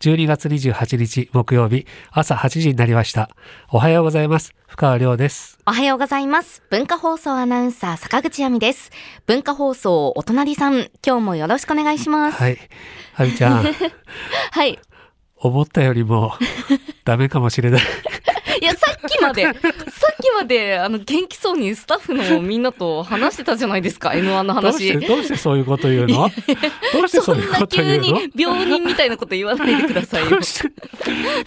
[0.00, 3.28] 12月28日木曜日朝8時になりました。
[3.70, 4.54] おはようございます。
[4.66, 5.58] 深川亮です。
[5.66, 6.62] おはようございます。
[6.70, 8.90] 文化放送アナウンサー坂口亜美です。
[9.26, 12.38] 文化放送お隣さん、今日もよろしくお願いします。
[12.38, 12.58] はい。
[13.12, 13.62] はみちゃん、
[14.52, 14.78] はい。
[15.36, 16.32] 思ったよりも
[17.04, 17.82] ダメかもしれない。
[18.62, 19.52] いや、さっきまで、さっ
[20.19, 25.06] きまで、あの、元気そうにスタッフのみんなと話してたじゃないですか、N1 のどうして、話。
[25.06, 26.30] どうしてそういうこと言うの
[26.92, 30.42] どうしてそそういうんこと言うのに病人みたいなこと言わないでくださいよどう。
[30.42, 30.70] して、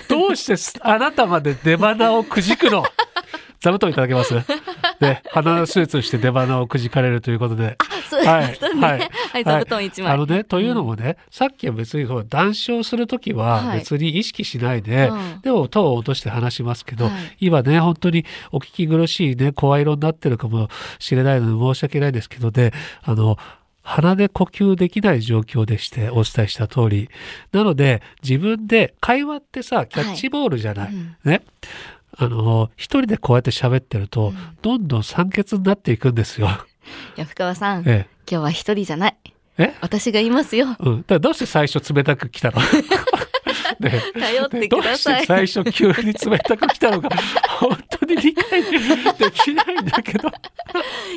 [0.08, 2.84] どうしてすあなたまで出花をくじくの
[3.60, 4.34] 座布団いただけます
[5.00, 7.78] で、鼻の手術して出花をくじかれるということで。
[8.10, 8.82] そうはいですね。
[8.82, 10.12] はいはい、座布団一枚。
[10.12, 20.70] あのね、というのもね、さっきは別にこう談笑するときははい別に意識しないで、うんでも頭を落として話しますけど、はい今ね、本当にお聞き苦しいね、声色になってるかも
[21.00, 23.38] しれないので申し訳ないですけどで、あの、
[23.84, 27.10] 鼻で呼吸できない状況でしてお伝えした通り。
[27.52, 30.94] なので、自分で、会話ってさ、キャッチボールじゃない。
[30.94, 31.44] うんね。
[32.18, 36.48] あの、一人でこうやって喋ってると、うんどんどん酸欠になっていくんですよ。
[37.18, 39.18] いや、深川さん、え今日は一人じゃない。
[39.58, 39.64] え。
[39.64, 39.74] え？
[39.82, 40.76] 私がいますよ。
[40.80, 40.98] うん。
[41.02, 42.62] だからどうして最初冷たく来たの？
[43.88, 45.22] ってどうしください。
[45.22, 47.10] て最初急に冷たく来たのか、
[47.60, 48.80] 本当に理解で
[49.32, 50.30] きないんだけど。
[50.30, 50.32] い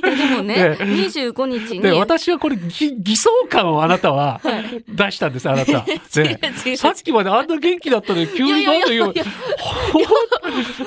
[0.08, 1.80] や、でもね、ええ25日に。
[1.80, 4.40] で、私はこれ、ぎ偽装感をあなたは
[4.88, 5.84] 出したんです、あなた。
[6.76, 9.24] さっきまであんな元気だったのに急になんで言ういやいやいや
[9.92, 10.00] ほ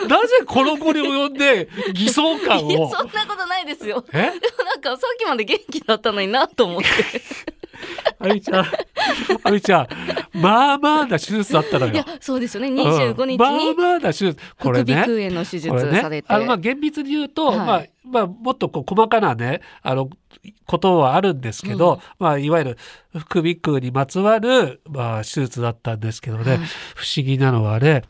[0.05, 4.05] んなぜこの子に及んで偽装感いや、をそんなことないですよ。
[4.13, 4.17] え？
[4.21, 4.29] な
[4.75, 6.87] んかさっきまで元気だったのになと思って。
[8.19, 8.65] あみちゃん、
[9.43, 9.87] あみちゃん、
[10.39, 11.93] まあまあな手術だったのよ。
[11.93, 12.69] いや、そうですよね。
[12.69, 14.37] 25日うんまあにまあな手術。
[14.59, 14.93] これね。
[14.95, 15.69] 副鼻腔炎の手術
[16.01, 16.33] されて。
[16.33, 20.09] あのまあ厳密に言うと、はいまあまあもっとこう細かなねあの
[20.65, 22.77] ことはあるんですけど、うんまあいわゆる
[23.17, 26.59] 副鼻腔にまつわるまあ手術だったんですけどね、はい
[26.95, 28.03] 不思議なのはね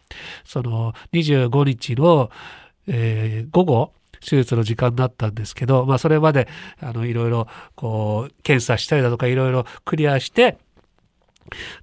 [0.45, 2.31] その25日の、
[2.87, 6.47] えー午後手術の時間だったんですけど、まあ、それまで
[6.81, 10.57] あのいろいろこう検査したりだとかいろいろクリアして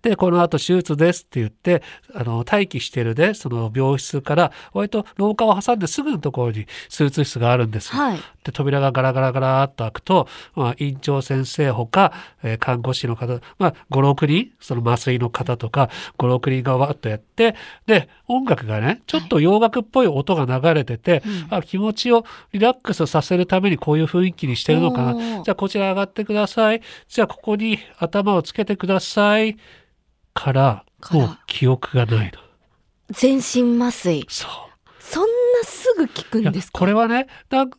[0.02, 1.82] で、この後手術ですって言って、
[2.14, 8.02] あの、待機してるね、その病室から、割と廊下を挟んですぐのところに手術室があるんですよ。
[8.02, 8.20] はい。
[8.46, 12.12] で、扉がガラガラガラっと開くと、まあ、院長先生ほか、
[12.42, 25.42] えー看護師の方、まあ、5、6人、その麻酔の方とか、5、6人がわっとやって、で、音楽がね、ちょっと洋楽っぽい音が流れてて、うんあ気持ちをリラックスさせるためにこういう雰囲気にしてるのかな。
[25.42, 26.82] じゃあ、こちら上がってください。
[27.08, 29.56] じゃあ、ここに頭をつけてください。
[30.34, 32.40] から、もう記憶がないの。
[33.10, 34.24] 全身麻酔。
[34.28, 34.50] そう。
[35.00, 35.28] そん
[35.96, 36.78] ぐ効くんですか？
[36.78, 37.26] これはね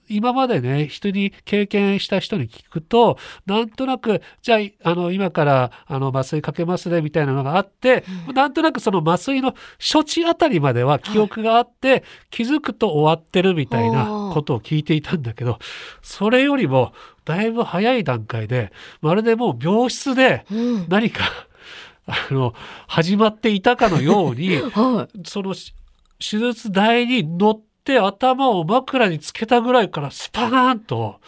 [0.10, 9.54] 今までね人に経験した人に聞くとなんとなくじゃああの今からあの麻酔かけますねみたいなのがあって、なんとなくその麻酔の
[9.92, 15.60] 処置あたりまでは記憶があって、気づくと終わってるみたいなことを聞いていたんだけど
[16.02, 16.94] それよりも
[17.26, 20.86] だいぶ早い段階でまるでもう病室でうん。
[20.90, 21.26] 何か
[22.08, 22.54] あの
[22.88, 25.74] 始まっていたかのように はそのし
[26.20, 31.22] 手術台に乗って頭を枕につけたぐらいからスパーンと。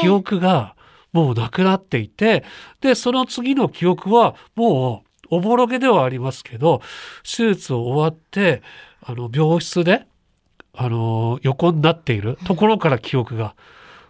[0.00, 0.76] 記憶が
[1.12, 2.44] もうなくなっていて、
[2.80, 6.82] で、その次の記憶はもうおぼろげではありますけど、
[7.24, 8.62] 手術を終わって、
[9.02, 10.06] あの、病室で、
[10.74, 13.54] あの、横になっているところから記憶が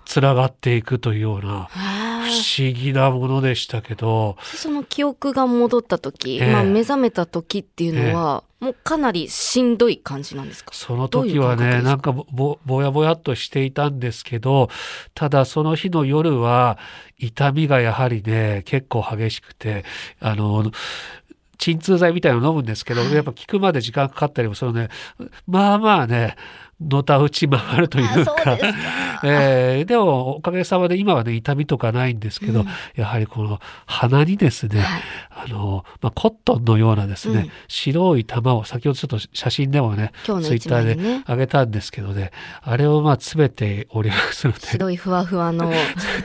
[0.04, 6.52] つながっていくというような、へ不え思議なものでしたけど、その記憶が戻った時、ええ。
[6.52, 10.72] まあ目覚めた時っていうのは、もうかなりしんどい感じなんですか？
[10.74, 11.88] その時はね、感覚ですか？
[11.88, 14.68] なんかぼぼぼやぼやっとしていたんですけど、
[15.14, 16.78] ただその日の夜は
[17.18, 19.84] 痛みがやはりね、結構激しくて、
[20.20, 20.70] あの、
[21.58, 23.12] 鎮痛剤みたいなの飲むんですけど、はい。
[23.14, 24.90] やっぱ効くまで時間かかったりもするので、
[25.46, 26.36] まあまあね、
[26.80, 28.56] のたうち回るというか。
[28.56, 28.72] で。
[29.22, 32.66] えーでもおかげさまで今はね痛みとかないんですけど、うん。
[32.94, 35.02] やはりこの鼻にですね、はい。
[35.46, 37.50] あの、まあ、コットンのようなですね、うん。
[37.68, 42.30] 白い玉を先ほどちょっと写真でもねツイッターで枚にね、あげたんですけどね
[42.62, 44.60] あれをまあ詰めておりますので。
[44.60, 45.70] 白いふわふわの、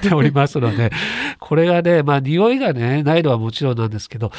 [0.02, 0.92] ておりますので、
[1.40, 4.32] これがね、まあ匂いがね、ないのはもちろんなんですけど、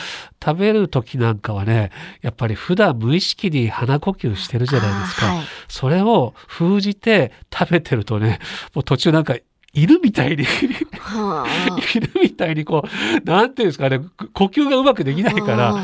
[0.44, 1.90] 食べる時なんかはね、
[2.22, 5.26] やっぱり普段無意識に鼻呼吸してるじゃないですか。
[5.26, 5.44] はい。
[5.68, 8.38] それを封じて食べてるとね、
[8.74, 9.36] もう途中なんか、
[9.72, 10.44] 犬みたいに
[10.98, 11.78] はあ。
[11.94, 14.00] 犬みたいにこう、なんていうんですかね、
[14.32, 15.82] 呼吸がうまくできないから、あ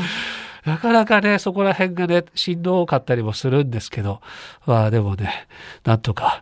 [0.65, 4.21] なかなかね、そこら辺がね、しんどかったりもするんですけど、
[4.65, 5.47] まあでもね、
[5.83, 6.41] なんとか、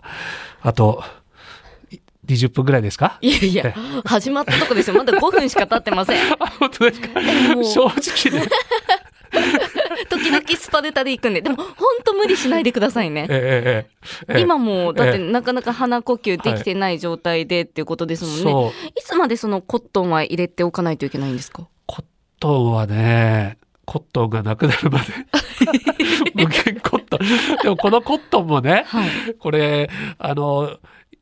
[0.62, 1.04] あと、
[1.92, 3.18] い20分ぐらいですか？
[3.22, 3.75] ーいやいや、
[4.06, 4.95] 始まったとこですよ。
[4.95, 6.22] まだ5分しか経ってません。
[6.39, 7.10] あ本当ですか？
[7.19, 8.48] 正直ね、
[10.10, 11.42] 時々スパルタで行くんで。
[11.42, 11.66] でも、本
[12.04, 13.28] 当無理しないでくださいね。
[13.30, 13.88] え
[14.28, 18.42] ええ今も、だってええなかなか鼻呼吸できてない状態でっていうことですもんね。
[18.44, 21.68] そういつまでそのコットンは入れておかないといけないんですか？
[21.86, 22.04] コッ
[22.40, 25.06] トンはねコットンがなくなるまで
[26.34, 29.10] 無限コットンでもこのコットンもねはい。
[29.40, 30.78] これあの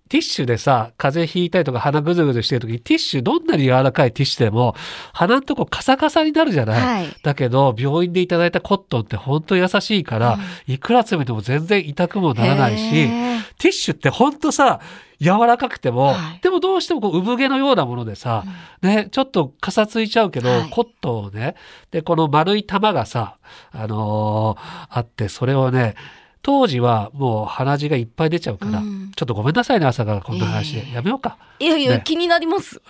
[0.09, 4.75] ティッシュでさ風邪ひいたりとか鼻ぐずぐずしてる時にティッシュどんなに柔らかいティッシュでも
[5.13, 7.15] 鼻のとこカサカサになるじゃない、はい。
[7.23, 14.79] だけど病院でいただいたコットンって本当優しいから、いくら詰めても全然痛くもならないしティッシュって本当さ
[15.19, 16.39] 柔らかくても、はい。
[16.41, 18.45] でもどうしてもこう産毛のようなものでさ、
[18.81, 20.69] ね、ちょっとかさついちゃうけど、はい。
[20.69, 21.55] コットンをね
[21.91, 23.37] でこの丸い玉がさ、
[23.71, 25.95] あのーあってそれをね
[26.41, 29.11] 当時はもう鼻血がいっぱい出ちゃうから、うん。
[29.15, 30.95] ちょっとごめんなさいね朝からこんな話で、いえいえ。
[30.95, 31.37] やめようか。
[31.59, 32.01] いやいや、ね。
[32.03, 32.81] 気になります。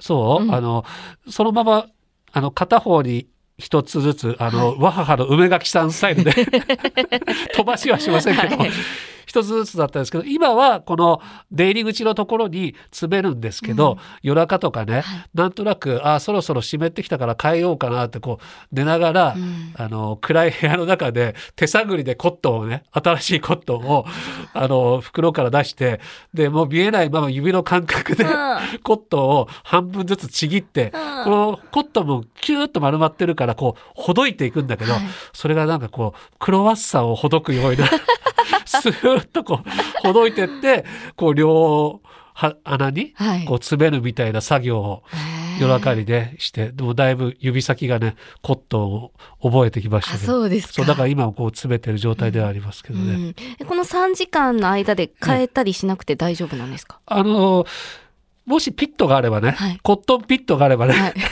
[0.00, 0.54] そう、うん。
[0.54, 0.84] あの
[1.28, 1.86] そのまま
[2.32, 3.28] あの片方に
[3.58, 6.32] 一つずつあの、わははの梅垣さんスタイルで
[7.54, 8.70] 飛ばしはしませんけど、はい
[9.34, 11.20] 一つずつだったんですけど今はこの
[11.50, 15.02] 出入り口のところに詰めるんですけど、夜中とかね、
[15.34, 19.74] なんとなくあそろそろ湿ってきたから変えようかなってこう寝ながら、うん。
[19.76, 24.04] あの暗い部屋の中で手探りでコットンをね新しいコットンを
[24.54, 26.00] あの袋から出して
[26.32, 28.30] でもう見えないまま指の感覚で、うん。
[28.84, 31.24] コットンを半分ずつちぎって、うん。
[31.24, 35.02] このコットンもキューッと丸まってるからこうほどいていくんだけど、はい。
[35.32, 37.84] それがなんかこうクロワッサンをほどくような
[38.66, 40.84] スーッとこうほどいてって
[41.16, 42.00] こう両
[42.34, 43.44] は穴にはい。
[43.44, 45.02] こう詰めるみたいな作業を
[45.60, 50.32] 夜中にねしてでもだいぶ指先がねコットンを覚えてきましたあ、けど。
[50.32, 50.72] そうですか。
[50.74, 53.14] そうだから今もこう詰めてる状態ではありますけどね。
[53.14, 53.34] うん。
[53.60, 57.66] えこの3時間の間で変えたりしなくて大丈夫なんですか、あの
[58.46, 61.14] もしピットがあればね、はいコットンピットがあればね、はい。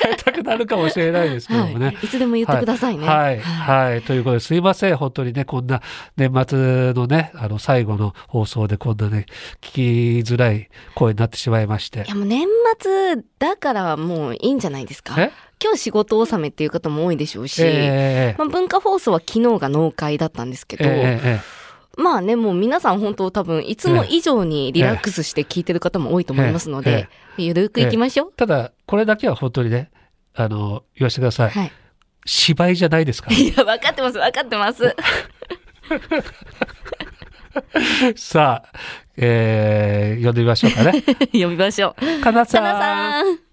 [0.00, 1.86] 変えたくなるかもしれないですけどもね。
[1.86, 1.94] はい。
[2.02, 3.06] いつでも言ってくださいね。
[3.06, 5.82] はい、はい、ということですいません、本当にね、こんな
[6.16, 9.26] 年末のね、あの最後の放送でこんなね、
[9.60, 12.08] 聞きづらい声になってしまいましてい。
[12.08, 12.46] やもう年
[12.80, 15.32] 末だからもういいんじゃないですかえ？
[15.60, 21.57] 今日仕事納めっていう方も多いでしょうし、えまあ、文化放送は昨日が納会だったんですけえど、ええ
[21.98, 28.32] まあね、もう皆さん本当多分いつも以上にリラックスして聞いてる方も多いと思いますので、ゆるくいきましょう。
[28.32, 29.90] ただ、これだけは本当にね、
[30.32, 31.50] あの、言わせてください。
[31.50, 31.72] はい。
[32.24, 33.36] 芝居じゃないですから。
[33.36, 34.94] いや、分かってます、分かってます。
[38.14, 38.78] さあ、
[39.16, 41.02] えー、呼んでみましょうかね。
[41.32, 42.22] 呼びましょう。
[42.22, 43.47] かなさかなさん。